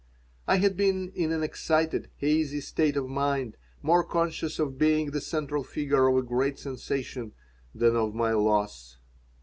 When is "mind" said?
3.07-3.55